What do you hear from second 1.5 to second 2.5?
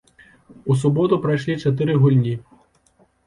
чатыры гульні.